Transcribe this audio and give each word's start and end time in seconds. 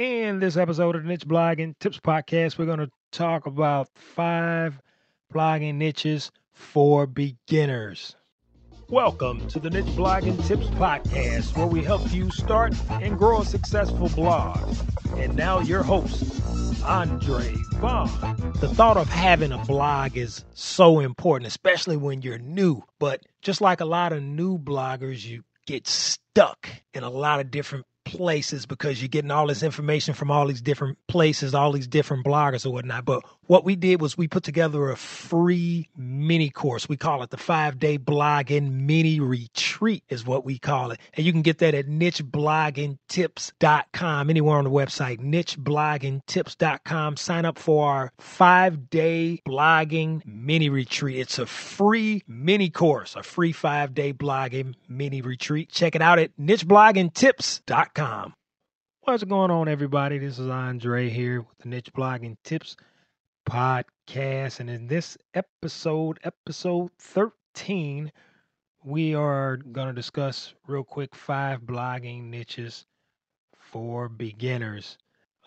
In 0.00 0.38
this 0.38 0.56
episode 0.56 0.96
of 0.96 1.02
the 1.02 1.08
Niche 1.10 1.28
Blogging 1.28 1.78
Tips 1.78 2.00
Podcast, 2.00 2.56
we're 2.56 2.64
going 2.64 2.78
to 2.78 2.90
talk 3.12 3.44
about 3.44 3.90
five 3.94 4.80
blogging 5.30 5.74
niches 5.74 6.30
for 6.54 7.06
beginners. 7.06 8.16
Welcome 8.88 9.46
to 9.48 9.58
the 9.58 9.68
Niche 9.68 9.94
Blogging 9.94 10.42
Tips 10.46 10.68
Podcast, 10.68 11.54
where 11.54 11.66
we 11.66 11.84
help 11.84 12.10
you 12.14 12.30
start 12.30 12.74
and 12.88 13.18
grow 13.18 13.42
a 13.42 13.44
successful 13.44 14.08
blog. 14.08 14.74
And 15.18 15.36
now, 15.36 15.60
your 15.60 15.82
host, 15.82 16.82
Andre 16.82 17.52
Vaughn. 17.72 18.08
The 18.54 18.68
thought 18.68 18.96
of 18.96 19.06
having 19.10 19.52
a 19.52 19.58
blog 19.58 20.16
is 20.16 20.46
so 20.54 21.00
important, 21.00 21.46
especially 21.46 21.98
when 21.98 22.22
you're 22.22 22.38
new. 22.38 22.82
But 22.98 23.20
just 23.42 23.60
like 23.60 23.82
a 23.82 23.84
lot 23.84 24.14
of 24.14 24.22
new 24.22 24.58
bloggers, 24.58 25.26
you 25.26 25.44
get 25.66 25.86
stuck 25.86 26.70
in 26.94 27.02
a 27.02 27.10
lot 27.10 27.40
of 27.40 27.50
different 27.50 27.84
places 28.04 28.66
because 28.66 29.00
you're 29.00 29.08
getting 29.08 29.30
all 29.30 29.46
this 29.46 29.62
information 29.62 30.12
from 30.14 30.28
all 30.30 30.46
these 30.46 30.62
different 30.62 30.98
places, 31.06 31.54
all 31.54 31.72
these 31.72 31.86
different 31.86 32.26
bloggers 32.26 32.66
or 32.66 32.70
whatnot. 32.70 33.04
But 33.04 33.22
what 33.46 33.64
we 33.64 33.76
did 33.76 34.00
was 34.00 34.16
we 34.16 34.26
put 34.28 34.44
together 34.44 34.88
a 34.90 34.96
free 34.96 35.88
mini 35.96 36.48
course. 36.50 36.88
We 36.88 36.96
call 36.96 37.22
it 37.22 37.30
the 37.30 37.36
five 37.36 37.78
day 37.78 37.98
blogging 37.98 38.86
mini 38.86 39.20
retreat, 39.20 40.02
is 40.08 40.24
what 40.24 40.44
we 40.44 40.58
call 40.58 40.90
it. 40.92 41.00
And 41.14 41.26
you 41.26 41.32
can 41.32 41.42
get 41.42 41.58
that 41.58 41.74
at 41.74 41.86
nichebloggingtips.com, 41.86 44.30
anywhere 44.30 44.56
on 44.56 44.64
the 44.64 44.70
website, 44.70 45.18
nichebloggingtips.com. 45.18 47.16
Sign 47.16 47.44
up 47.44 47.58
for 47.58 47.88
our 47.88 48.12
five 48.18 48.90
day 48.90 49.40
blogging 49.46 50.22
mini 50.24 50.68
retreat. 50.68 51.18
It's 51.18 51.38
a 51.38 51.46
free 51.46 52.22
mini 52.26 52.70
course, 52.70 53.14
a 53.16 53.22
free 53.22 53.52
five 53.52 53.94
day 53.94 54.12
blogging 54.12 54.74
mini 54.88 55.22
retreat. 55.22 55.70
Check 55.70 55.94
it 55.94 56.02
out 56.02 56.18
at 56.18 56.36
nichebloggingtips.com. 56.38 57.89
What's 59.00 59.24
going 59.24 59.50
on, 59.50 59.66
everybody? 59.66 60.18
This 60.18 60.38
is 60.38 60.48
Andre 60.48 61.08
here 61.08 61.40
with 61.40 61.58
the 61.58 61.68
Niche 61.68 61.92
Blogging 61.92 62.36
Tips 62.44 62.76
podcast. 63.44 64.60
And 64.60 64.70
in 64.70 64.86
this 64.86 65.18
episode, 65.34 66.20
episode 66.22 66.92
13, 67.00 68.12
we 68.84 69.16
are 69.16 69.56
going 69.56 69.88
to 69.88 69.92
discuss 69.92 70.54
real 70.68 70.84
quick 70.84 71.16
five 71.16 71.62
blogging 71.62 72.30
niches 72.30 72.86
for 73.58 74.08
beginners. 74.08 74.96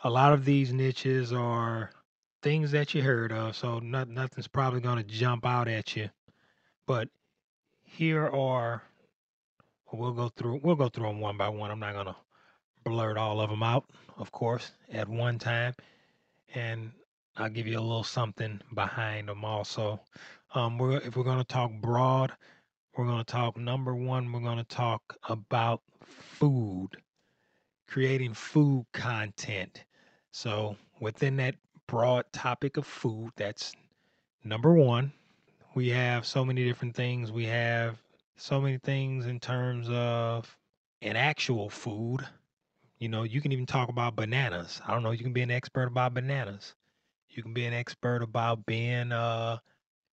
A 0.03 0.09
lot 0.09 0.33
of 0.33 0.43
these 0.43 0.73
niches 0.73 1.31
are 1.31 1.91
things 2.41 2.71
that 2.71 2.93
you 2.93 3.01
heard 3.01 3.31
of, 3.31 3.55
so 3.55 3.79
not, 3.79 4.09
nothing's 4.09 4.49
probably 4.49 4.81
going 4.81 4.97
to 4.97 5.03
jump 5.05 5.45
out 5.45 5.69
at 5.69 5.95
you. 5.95 6.09
But 6.87 7.07
here 7.83 8.27
are 8.27 8.83
we'll 9.93 10.11
go 10.11 10.27
through 10.27 10.59
we'll 10.61 10.75
go 10.75 10.89
through 10.89 11.07
them 11.07 11.21
one 11.21 11.37
by 11.37 11.47
one. 11.47 11.71
I'm 11.71 11.79
not 11.79 11.93
going 11.93 12.13
blurt 12.83 13.17
all 13.17 13.41
of 13.41 13.49
them 13.49 13.63
out, 13.63 13.85
of 14.17 14.31
course, 14.31 14.71
at 14.91 15.07
one 15.07 15.39
time. 15.39 15.73
And 16.53 16.91
I'll 17.35 17.49
give 17.49 17.67
you 17.67 17.79
a 17.79 17.81
little 17.81 18.03
something 18.03 18.61
behind 18.73 19.27
them 19.27 19.43
also. 19.43 19.99
Um, 20.53 20.77
we're, 20.77 20.97
if 20.97 21.15
we're 21.15 21.23
going 21.23 21.39
to 21.39 21.43
talk 21.43 21.71
broad, 21.81 22.31
we're 22.95 23.07
going 23.07 23.23
to 23.23 23.31
talk 23.31 23.57
number 23.57 23.95
one, 23.95 24.31
we're 24.31 24.39
going 24.39 24.59
to 24.59 24.63
talk 24.63 25.01
about 25.27 25.81
food, 26.03 26.89
creating 27.87 28.33
food 28.33 28.85
content. 28.93 29.83
So, 30.31 30.75
within 30.99 31.37
that 31.37 31.55
broad 31.87 32.25
topic 32.33 32.77
of 32.77 32.85
food, 32.85 33.31
that's 33.35 33.73
number 34.43 34.73
one. 34.73 35.11
We 35.75 35.89
have 35.89 36.25
so 36.25 36.45
many 36.45 36.63
different 36.63 36.95
things. 36.95 37.31
We 37.31 37.45
have 37.45 37.97
so 38.35 38.61
many 38.61 38.77
things 38.77 39.25
in 39.25 39.39
terms 39.39 39.87
of 39.89 40.55
an 41.01 41.15
actual 41.15 41.69
food. 41.69 42.21
You 43.03 43.09
know, 43.09 43.23
you 43.23 43.41
can 43.41 43.51
even 43.51 43.65
talk 43.65 43.89
about 43.89 44.15
bananas. 44.15 44.79
I 44.87 44.93
don't 44.93 45.03
know, 45.03 45.11
you 45.11 45.25
can 45.25 45.33
be 45.33 45.41
an 45.41 45.51
expert 45.51 45.87
about 45.87 46.13
bananas. 46.13 46.73
You 47.31 47.43
can 47.43 47.53
be 47.53 47.65
an 47.65 47.73
expert 47.73 48.23
about 48.23 48.65
being 48.65 49.11
a 49.11 49.61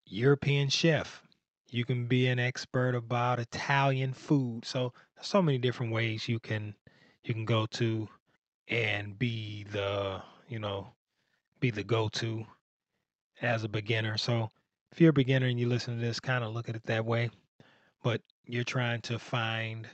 European 0.07 0.67
chef. 0.67 1.23
You 1.69 1.85
can 1.85 2.07
be 2.07 2.27
an 2.27 2.37
expert 2.37 2.95
about 2.95 3.39
Italian 3.39 4.11
food. 4.11 4.65
So 4.65 4.91
there's 5.15 5.27
so 5.27 5.41
many 5.41 5.57
different 5.57 5.93
ways 5.93 6.27
you 6.27 6.41
can 6.41 6.75
you 7.23 7.33
can 7.33 7.45
go 7.45 7.65
to 7.67 8.09
and 8.67 9.17
be 9.17 9.63
the, 9.71 10.21
you 10.49 10.59
know, 10.59 10.89
be 11.61 11.71
the 11.71 11.85
go-to 11.85 12.45
as 13.41 13.63
a 13.63 13.69
beginner. 13.69 14.17
So 14.17 14.49
if 14.91 14.99
you're 14.99 15.11
a 15.11 15.13
beginner 15.13 15.47
and 15.47 15.57
you 15.57 15.69
listen 15.69 15.95
to 15.95 16.01
this, 16.01 16.19
kind 16.19 16.43
of 16.43 16.53
look 16.53 16.67
at 16.67 16.75
it 16.75 16.83
that 16.87 17.05
way. 17.05 17.29
But 18.03 18.19
you're 18.45 18.65
trying 18.65 18.99
to 19.03 19.17
find 19.17 19.87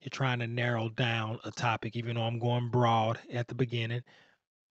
you're 0.00 0.10
trying 0.10 0.38
to 0.40 0.46
narrow 0.46 0.88
down 0.88 1.38
a 1.44 1.50
topic, 1.50 1.96
even 1.96 2.16
though 2.16 2.22
I'm 2.22 2.38
going 2.38 2.68
broad 2.68 3.18
at 3.32 3.48
the 3.48 3.54
beginning 3.54 4.02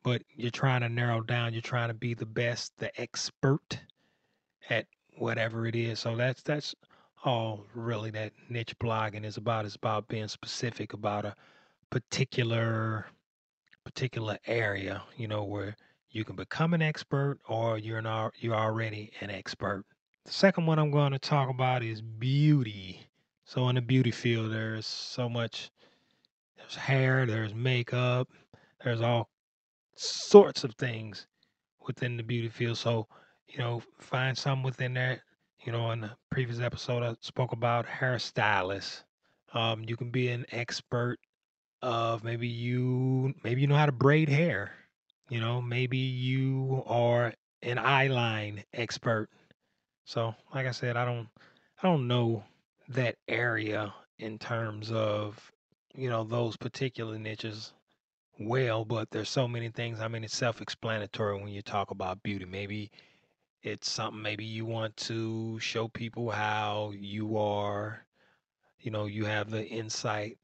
but 0.04 0.22
you're 0.36 0.52
trying 0.52 0.82
to 0.82 0.90
narrow 0.90 1.22
down 1.22 1.54
you're 1.54 1.62
trying 1.62 1.90
to 1.90 1.94
be 1.94 2.14
the 2.14 2.26
best 2.26 2.72
the 2.78 3.00
expert 3.00 3.80
at 4.70 4.86
whatever 5.18 5.66
it 5.66 5.76
is. 5.76 6.00
So 6.00 6.16
that's 6.16 6.42
that's 6.42 6.74
all 7.26 7.66
really 7.74 8.12
that 8.12 8.32
niche 8.50 8.78
blogging 8.80 9.26
is 9.26 9.38
about. 9.38 9.66
Is 9.66 9.76
about 9.76 10.08
being 10.08 10.28
specific 10.28 10.94
about 10.94 11.26
a 11.26 11.36
particular 11.90 13.08
particular 13.84 14.38
area 14.46 15.02
you 15.18 15.28
know 15.28 15.44
where 15.44 15.76
you 16.12 16.24
can 16.24 16.36
become 16.36 16.74
an 16.74 16.82
expert 16.82 17.40
or 17.48 17.78
you're 17.78 17.98
an 17.98 18.32
you're 18.40 18.56
already 18.56 19.12
an 19.22 19.30
expert. 19.30 19.84
The 20.26 20.32
second 20.32 20.66
one 20.66 20.80
i'm 20.80 20.92
going 20.92 21.12
to 21.12 21.20
talk 21.20 21.50
about 21.50 21.84
is 21.84 22.02
beauty 22.02 23.09
so 23.50 23.68
in 23.70 23.76
the 23.76 23.82
beauty 23.82 24.12
field 24.12 24.52
there's 24.52 24.86
so 24.86 25.28
much 25.28 25.72
there's 26.58 26.76
hair 26.76 27.26
there's 27.26 27.54
makeup 27.54 28.28
there's 28.84 29.02
all 29.02 29.30
sorts 29.96 30.64
of 30.64 30.74
things 30.76 31.28
within 31.86 32.18
the 32.18 32.24
beauty 32.24 32.48
field. 32.48 32.78
So, 32.78 33.08
you 33.48 33.58
know, 33.58 33.82
find 34.00 34.38
some 34.38 34.64
within 34.64 34.94
there. 34.94 35.24
You 35.66 35.74
know, 35.74 35.92
in 35.92 36.02
the 36.02 36.12
previous 36.30 36.60
episode, 36.62 37.04
I 37.04 37.16
spoke 37.20 37.52
about 37.52 37.86
hairstylists. 37.86 39.04
Um, 39.54 39.84
you 39.86 39.98
can 39.98 40.10
be 40.10 40.30
an 40.30 40.46
expert 40.52 41.18
of 41.82 42.24
maybe 42.24 42.48
you 42.48 43.34
maybe 43.44 43.62
you 43.62 43.68
know 43.68 43.76
how 43.76 43.86
to 43.86 43.92
braid 43.92 44.30
hair. 44.30 44.72
You 45.30 45.42
know, 45.42 45.62
maybe 45.62 45.98
you 45.98 46.84
are 46.88 47.34
an 47.62 47.78
eyeline 47.78 48.64
expert. 48.74 49.30
So, 50.06 50.34
like 50.54 50.66
I 50.66 50.72
said, 50.72 50.96
I 50.96 51.04
don't 51.04 51.28
I 51.84 51.88
don't 51.88 52.08
know 52.08 52.44
that 52.90 53.16
area 53.28 53.94
in 54.20 54.38
terms 54.40 54.92
of 54.92 55.52
you 55.96 56.10
know 56.10 56.24
those 56.24 56.58
particular 56.58 57.18
niches 57.18 57.74
well, 58.40 58.86
but 58.86 59.12
there's 59.12 59.30
so 59.30 59.48
many 59.48 59.70
things. 59.70 60.00
I 60.00 60.08
mean, 60.08 60.24
it's 60.24 60.36
self-explanatory 60.38 61.40
when 61.42 61.50
you 61.50 61.62
talk 61.62 61.92
about 61.92 62.24
beauty. 62.24 62.46
Maybe 62.46 62.92
it's 63.64 63.92
something, 63.92 64.22
maybe 64.22 64.46
you 64.46 64.66
want 64.66 64.96
to 64.98 65.60
show 65.60 65.88
people 65.90 66.32
how 66.32 66.94
you 66.98 67.38
are, 67.38 68.06
you 68.80 68.92
know, 68.92 69.06
you 69.06 69.26
have 69.26 69.50
the 69.52 69.66
insight 69.66 70.38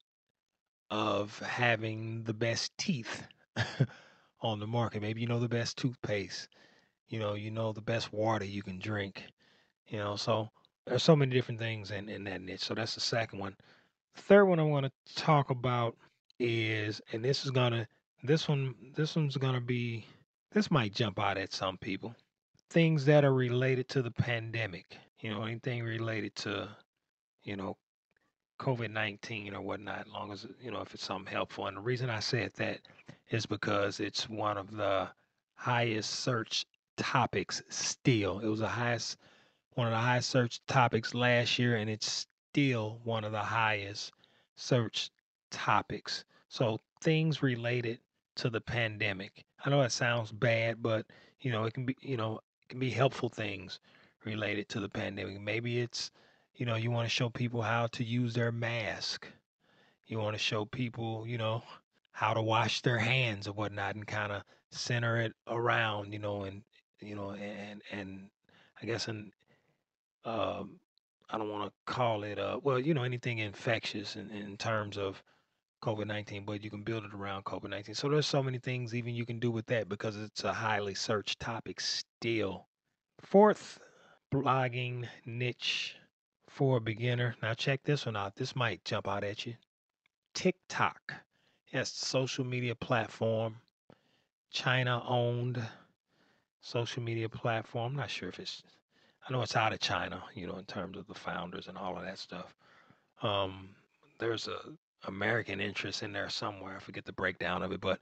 of 0.91 1.39
having 1.39 2.23
the 2.23 2.33
best 2.33 2.77
teeth 2.77 3.27
on 4.41 4.59
the 4.59 4.67
market. 4.67 5.01
Maybe 5.01 5.21
you 5.21 5.27
know 5.27 5.39
the 5.39 5.49
best 5.49 5.77
toothpaste, 5.77 6.49
you 7.07 7.19
know, 7.19 7.33
you 7.35 7.51
know 7.51 7.73
the 7.73 7.81
best 7.81 8.13
water 8.13 8.45
you 8.45 8.63
can 8.63 8.79
drink, 8.79 9.23
you 9.87 9.97
know, 9.97 10.15
so 10.15 10.49
there's 10.85 11.03
so 11.03 11.15
many 11.15 11.33
different 11.33 11.59
things 11.59 11.91
in, 11.91 12.09
in 12.09 12.23
that 12.25 12.41
niche. 12.41 12.61
So 12.61 12.73
that's 12.73 12.95
the 12.95 13.01
second 13.01 13.39
one. 13.39 13.55
The 14.15 14.21
Third 14.21 14.45
one 14.45 14.59
I 14.59 14.63
want 14.63 14.85
to 14.85 15.15
talk 15.15 15.49
about 15.49 15.95
is, 16.39 17.01
and 17.11 17.23
this 17.23 17.45
is 17.45 17.51
gonna, 17.51 17.87
this 18.23 18.47
one, 18.47 18.75
this 18.95 19.15
one's 19.15 19.37
gonna 19.37 19.61
be, 19.61 20.05
this 20.51 20.71
might 20.71 20.93
jump 20.93 21.19
out 21.19 21.37
at 21.37 21.53
some 21.53 21.77
people. 21.77 22.15
Things 22.69 23.05
that 23.05 23.25
are 23.25 23.33
related 23.33 23.87
to 23.89 24.01
the 24.01 24.11
pandemic. 24.11 24.97
You 25.19 25.31
know, 25.31 25.43
anything 25.43 25.83
related 25.83 26.35
to, 26.37 26.67
you 27.43 27.55
know, 27.55 27.77
COVID 28.59 28.91
nineteen 28.91 29.53
or 29.53 29.61
whatnot. 29.61 30.07
Long 30.07 30.31
as 30.31 30.47
you 30.61 30.71
know 30.71 30.81
if 30.81 30.93
it's 30.93 31.03
something 31.03 31.31
helpful. 31.31 31.67
And 31.67 31.77
the 31.77 31.81
reason 31.81 32.09
I 32.09 32.19
said 32.19 32.51
that 32.55 32.79
is 33.29 33.45
because 33.45 33.99
it's 33.99 34.29
one 34.29 34.57
of 34.57 34.71
the 34.71 35.09
highest 35.55 36.09
search 36.21 36.65
topics 36.95 37.61
still. 37.69 38.39
It 38.39 38.47
was 38.47 38.59
the 38.59 38.67
highest 38.67 39.17
one 39.75 39.87
of 39.87 39.93
the 39.93 39.99
highest 39.99 40.29
search 40.29 40.59
topics 40.67 41.13
last 41.13 41.59
year, 41.59 41.75
and 41.75 41.89
it's 41.89 42.27
still 42.51 42.99
one 43.03 43.23
of 43.23 43.31
the 43.31 43.39
highest 43.39 44.11
search 44.55 45.11
topics. 45.51 46.23
So 46.49 46.79
things 47.01 47.43
related 47.43 47.99
to 48.35 48.49
the 48.49 48.61
pandemic. 48.61 49.45
I 49.65 49.69
know 49.69 49.81
that 49.81 49.91
sounds 49.91 50.31
bad, 50.31 50.81
but 50.81 51.05
you 51.39 51.51
know, 51.51 51.65
it 51.65 51.73
can 51.73 51.85
be, 51.85 51.95
you 52.01 52.17
know, 52.17 52.39
it 52.63 52.69
can 52.69 52.79
be 52.79 52.89
helpful 52.89 53.29
things 53.29 53.79
related 54.23 54.69
to 54.69 54.79
the 54.79 54.89
pandemic. 54.89 55.39
Maybe 55.39 55.79
it's, 55.79 56.11
you 56.55 56.65
know, 56.65 56.75
you 56.75 56.89
want 56.91 57.05
to 57.05 57.13
show 57.13 57.29
people 57.29 57.61
how 57.61 57.87
to 57.87 58.03
use 58.03 58.33
their 58.33 58.51
mask. 58.51 59.27
You 60.07 60.19
want 60.19 60.35
to 60.35 60.41
show 60.41 60.65
people, 60.65 61.25
you 61.27 61.37
know, 61.37 61.63
how 62.11 62.33
to 62.33 62.41
wash 62.41 62.81
their 62.81 62.97
hands 62.97 63.47
or 63.47 63.51
whatnot 63.51 63.95
and 63.95 64.07
kind 64.07 64.31
of 64.31 64.43
center 64.71 65.17
it 65.17 65.33
around, 65.47 66.13
you 66.13 66.19
know, 66.19 66.43
and 66.43 66.63
you 67.01 67.15
know, 67.15 67.31
and 67.31 67.81
and 67.91 68.29
I 68.81 68.85
guess 68.85 69.07
in 69.07 69.31
um 70.25 70.79
I 71.29 71.37
don't 71.37 71.49
want 71.49 71.71
to 71.71 71.93
call 71.93 72.23
it 72.23 72.39
uh 72.39 72.59
well, 72.63 72.79
you 72.79 72.93
know, 72.93 73.03
anything 73.03 73.39
infectious 73.39 74.15
in, 74.15 74.29
in 74.31 74.57
terms 74.57 74.97
of 74.97 75.23
COVID 75.81 76.07
19, 76.07 76.45
but 76.45 76.63
you 76.63 76.69
can 76.69 76.81
build 76.81 77.05
it 77.05 77.13
around 77.13 77.45
COVID 77.45 77.69
19. 77.69 77.95
So 77.95 78.09
there's 78.09 78.25
so 78.25 78.41
many 78.41 78.57
things 78.57 78.95
even 78.95 79.13
you 79.13 79.25
can 79.25 79.39
do 79.39 79.51
with 79.51 79.65
that 79.67 79.87
because 79.87 80.17
it's 80.17 80.43
a 80.43 80.53
highly 80.53 80.95
searched 80.95 81.39
topic 81.39 81.79
still. 81.79 82.67
Fourth 83.21 83.79
blogging 84.33 85.07
niche 85.25 85.95
for 86.49 86.77
a 86.77 86.81
beginner. 86.81 87.35
Now 87.41 87.53
check 87.53 87.83
this 87.83 88.05
one 88.05 88.15
out. 88.15 88.35
This 88.35 88.55
might 88.55 88.83
jump 88.83 89.07
out 89.07 89.23
at 89.23 89.45
you. 89.45 89.55
TikTok. 90.33 91.13
Yes, 91.71 91.91
social 91.91 92.45
media 92.45 92.75
platform. 92.75 93.57
China 94.49 95.03
owned 95.07 95.61
social 96.61 97.03
media 97.03 97.29
platform. 97.29 97.95
Not 97.95 98.09
sure 98.09 98.29
if 98.29 98.39
it's 98.39 98.63
I 99.27 99.33
know 99.33 99.41
it's 99.41 99.55
out 99.55 99.73
of 99.73 99.79
China, 99.79 100.21
you 100.35 100.45
know, 100.45 100.57
in 100.57 100.65
terms 100.65 100.97
of 100.97 101.07
the 101.07 101.15
founders 101.15 101.67
and 101.67 101.77
all 101.77 101.97
of 101.97 102.03
that 102.03 102.19
stuff. 102.19 102.53
Um, 103.23 103.69
there's 104.19 104.47
a 104.47 104.59
American 105.07 105.59
interest 105.59 106.03
in 106.03 106.11
there 106.11 106.29
somewhere. 106.29 106.75
I 106.75 106.79
forget 106.79 107.05
the 107.05 107.13
breakdown 107.13 107.63
of 107.63 107.71
it, 107.71 107.81
but 107.81 107.99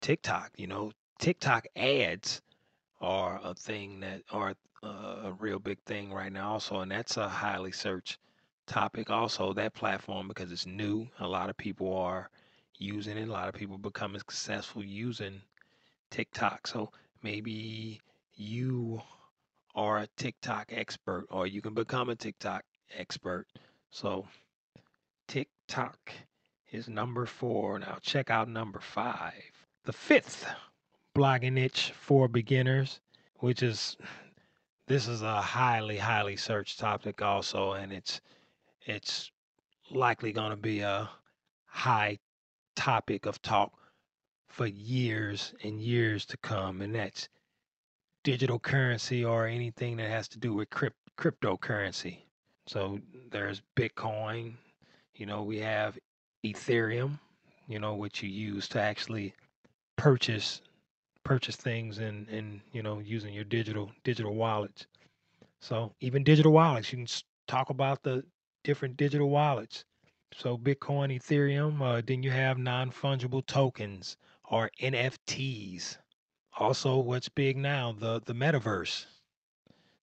TikTok, 0.00 0.50
you 0.56 0.66
know, 0.66 0.92
TikTok 1.18 1.66
ads 1.76 2.40
are 3.00 3.40
a 3.44 3.54
thing 3.54 4.00
that 4.00 4.22
are 4.30 4.54
uh, 4.82 5.22
a 5.24 5.36
real 5.38 5.58
big 5.58 5.78
thing 5.84 6.12
right 6.12 6.32
now 6.32 6.52
also, 6.52 6.80
and 6.80 6.90
that's 6.90 7.16
a 7.16 7.28
highly 7.28 7.72
searched 7.72 8.18
topic 8.66 9.10
also. 9.10 9.52
That 9.52 9.74
platform 9.74 10.28
because 10.28 10.50
it's 10.52 10.66
new, 10.66 11.06
a 11.20 11.28
lot 11.28 11.50
of 11.50 11.56
people 11.56 11.94
are 11.96 12.30
using 12.78 13.18
it. 13.18 13.28
A 13.28 13.32
lot 13.32 13.48
of 13.48 13.54
people 13.54 13.78
becoming 13.78 14.18
successful 14.18 14.82
using 14.82 15.40
TikTok. 16.10 16.66
So 16.66 16.90
maybe 17.22 18.00
you 18.34 19.02
are 19.74 19.98
a 19.98 20.08
TikTok 20.16 20.72
expert, 20.72 21.26
or 21.30 21.46
you 21.46 21.62
can 21.62 21.74
become 21.74 22.08
a 22.08 22.16
TikTok 22.16 22.64
expert. 22.96 23.46
So, 23.90 24.26
TikTok 25.28 26.12
is 26.70 26.88
number 26.88 27.26
four. 27.26 27.78
Now, 27.78 27.98
check 28.02 28.30
out 28.30 28.48
number 28.48 28.80
five. 28.80 29.42
The 29.84 29.92
fifth 29.92 30.46
blogging 31.14 31.54
niche 31.54 31.92
for 31.94 32.28
beginners, 32.28 33.00
which 33.36 33.62
is 33.62 33.96
this 34.86 35.06
is 35.08 35.22
a 35.22 35.40
highly, 35.40 35.96
highly 35.96 36.36
searched 36.36 36.78
topic 36.78 37.22
also, 37.22 37.72
and 37.72 37.92
it's 37.92 38.20
it's 38.84 39.30
likely 39.90 40.32
going 40.32 40.50
to 40.50 40.56
be 40.56 40.80
a 40.80 41.08
high 41.66 42.18
topic 42.74 43.26
of 43.26 43.40
talk 43.42 43.72
for 44.48 44.66
years 44.66 45.54
and 45.62 45.80
years 45.80 46.26
to 46.26 46.36
come, 46.36 46.82
and 46.82 46.94
that's 46.94 47.28
digital 48.22 48.58
currency 48.58 49.24
or 49.24 49.46
anything 49.46 49.96
that 49.96 50.08
has 50.08 50.28
to 50.28 50.38
do 50.38 50.54
with 50.54 50.70
crypt- 50.70 50.96
cryptocurrency. 51.18 52.18
So 52.66 52.98
there's 53.30 53.62
Bitcoin, 53.76 54.54
you 55.14 55.26
know, 55.26 55.42
we 55.42 55.58
have 55.58 55.98
Ethereum, 56.44 57.18
you 57.66 57.78
know, 57.78 57.94
which 57.94 58.22
you 58.22 58.28
use 58.28 58.68
to 58.68 58.80
actually 58.80 59.34
purchase 59.96 60.60
purchase 61.24 61.54
things 61.54 61.98
and 61.98 62.28
and 62.28 62.60
you 62.72 62.82
know 62.82 62.98
using 62.98 63.32
your 63.32 63.44
digital 63.44 63.92
digital 64.04 64.34
wallets. 64.34 64.86
So 65.60 65.94
even 66.00 66.24
digital 66.24 66.52
wallets, 66.52 66.92
you 66.92 66.98
can 66.98 67.06
talk 67.46 67.70
about 67.70 68.02
the 68.02 68.24
different 68.64 68.96
digital 68.96 69.30
wallets. 69.30 69.84
So 70.34 70.56
Bitcoin, 70.56 71.16
Ethereum, 71.16 71.80
uh, 71.80 72.02
then 72.04 72.22
you 72.22 72.30
have 72.30 72.58
non-fungible 72.58 73.46
tokens 73.46 74.16
or 74.44 74.70
NFTs 74.80 75.98
also 76.58 76.98
what's 76.98 77.28
big 77.28 77.56
now 77.56 77.92
the 77.92 78.20
the 78.24 78.34
metaverse. 78.34 79.06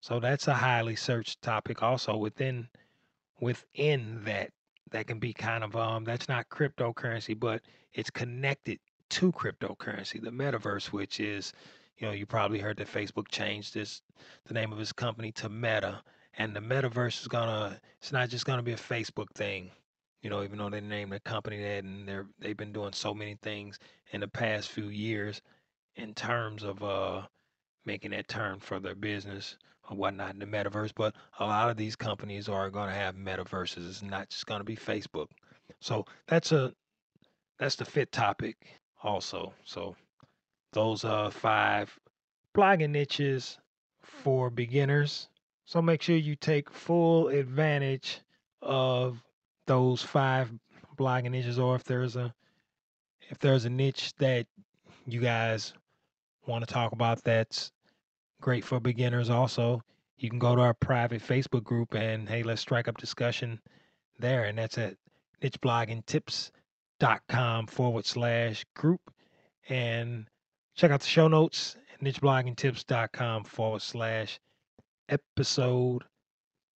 So 0.01 0.19
that's 0.19 0.47
a 0.47 0.53
highly 0.53 0.95
searched 0.95 1.41
topic 1.41 1.83
also 1.83 2.15
within 2.17 2.67
within 3.41 4.23
that 4.23 4.51
that 4.91 5.07
can 5.07 5.19
be 5.19 5.33
kind 5.33 5.63
of 5.63 5.75
um 5.75 6.03
that's 6.03 6.27
not 6.27 6.49
cryptocurrency 6.49 7.39
but 7.39 7.61
it's 7.93 8.09
connected 8.09 8.79
to 9.09 9.31
cryptocurrency 9.31 10.21
the 10.21 10.31
metaverse 10.31 10.87
which 10.87 11.19
is 11.19 11.53
you 11.97 12.07
know 12.07 12.13
you 12.13 12.25
probably 12.25 12.59
heard 12.59 12.77
that 12.77 12.87
facebook 12.91 13.27
changed 13.29 13.73
this 13.73 14.01
the 14.45 14.53
name 14.53 14.71
of 14.71 14.79
his 14.79 14.91
company 14.91 15.31
to 15.31 15.49
meta 15.49 16.01
and 16.37 16.55
the 16.55 16.59
metaverse 16.59 17.21
is 17.21 17.27
gonna 17.27 17.79
it's 17.99 18.11
not 18.11 18.29
just 18.29 18.45
gonna 18.45 18.61
be 18.63 18.73
a 18.73 18.77
facebook 18.77 19.29
thing 19.35 19.71
you 20.21 20.29
know 20.29 20.43
even 20.43 20.57
though 20.57 20.69
they 20.69 20.81
named 20.81 21.11
the 21.11 21.19
company 21.21 21.61
that 21.61 21.83
and 21.83 22.07
they're 22.07 22.27
they've 22.39 22.57
been 22.57 22.73
doing 22.73 22.93
so 22.93 23.13
many 23.13 23.35
things 23.41 23.79
in 24.11 24.21
the 24.21 24.27
past 24.27 24.69
few 24.69 24.87
years 24.89 25.41
in 25.99 26.13
terms 26.13 26.63
of 26.63 26.81
uh, 26.83 27.21
making 27.85 28.11
that 28.11 28.27
turn 28.27 28.59
for 28.59 28.79
their 28.79 28.95
business 28.95 29.57
or 29.89 29.97
whatnot 29.97 30.33
in 30.33 30.39
the 30.39 30.45
metaverse. 30.45 30.91
But 30.95 31.15
a 31.39 31.45
lot 31.45 31.69
of 31.69 31.77
these 31.77 31.95
companies 31.95 32.47
are 32.47 32.69
going 32.69 32.89
to 32.89 32.95
have 32.95 33.15
metaverses. 33.15 33.87
It's 33.87 34.01
not 34.01 34.29
just 34.29 34.45
going 34.45 34.59
to 34.59 34.65
be 34.65 34.75
Facebook. 34.75 35.27
So 35.81 36.05
that's 36.27 36.51
a 36.51 36.73
that's 37.59 37.75
the 37.75 37.85
fit 37.85 38.11
topic 38.11 38.55
also. 39.03 39.53
So 39.65 39.95
those 40.71 41.03
are 41.03 41.31
five 41.31 41.97
blogging 42.55 42.91
niches 42.91 43.57
for 44.01 44.49
beginners. 44.49 45.29
So 45.65 45.81
make 45.81 46.01
sure 46.01 46.15
you 46.15 46.35
take 46.35 46.69
full 46.69 47.27
advantage 47.27 48.21
of 48.61 49.21
those 49.67 50.01
five 50.01 50.51
blogging 50.97 51.31
niches 51.31 51.59
or 51.59 51.75
if 51.75 51.83
there's 51.83 52.15
a 52.15 52.33
if 53.29 53.37
there's 53.39 53.65
a 53.65 53.69
niche 53.69 54.13
that 54.17 54.47
you 55.05 55.21
guys 55.21 55.73
want 56.49 56.67
to 56.67 56.73
talk 56.73 56.91
about 56.91 57.23
that's 57.23 57.71
great 58.41 58.65
for 58.65 58.79
beginners 58.79 59.29
also, 59.29 59.83
you 60.17 60.27
can 60.29 60.39
go 60.39 60.55
to 60.55 60.61
our 60.61 60.73
private 60.73 61.21
Facebook 61.21 61.63
group 61.63 61.93
and 61.93 62.27
hey, 62.27 62.41
let's 62.43 62.61
strike 62.61 62.87
up 62.87 62.97
discussion 62.97 63.59
there. 64.17 64.45
And 64.45 64.57
that's 64.57 64.77
at 64.77 64.95
nichebloggingtips.com 65.41 67.67
forward 67.67 68.05
slash 68.05 68.65
group. 68.75 69.01
And 69.69 70.27
check 70.75 70.91
out 70.91 71.01
the 71.01 71.07
show 71.07 71.27
notes 71.27 71.75
at 71.93 72.01
nichebloggingtips.com 72.01 73.43
forward 73.45 73.81
slash 73.81 74.39
episode 75.07 76.03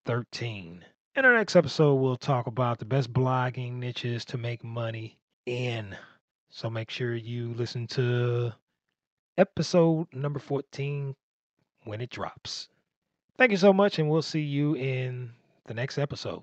13. 0.06 0.84
In 1.14 1.24
our 1.24 1.34
next 1.34 1.56
episode, 1.56 1.96
we'll 1.96 2.16
talk 2.16 2.46
about 2.46 2.78
the 2.78 2.84
best 2.84 3.12
blogging 3.12 3.74
niches 3.74 4.24
to 4.26 4.38
make 4.38 4.62
money 4.64 5.18
in. 5.46 5.96
So 6.50 6.70
make 6.70 6.90
sure 6.90 7.16
you 7.16 7.54
listen 7.54 7.88
to 7.88 8.52
episode 9.38 10.06
number 10.12 10.38
14 10.38 11.14
when 11.84 12.00
it 12.00 12.10
drops. 12.10 12.68
Thank 13.38 13.50
you 13.50 13.56
so 13.56 13.72
much, 13.72 13.98
and 13.98 14.10
we'll 14.10 14.22
see 14.22 14.40
you 14.40 14.74
in 14.74 15.32
the 15.66 15.74
next 15.74 15.98
episode. 15.98 16.42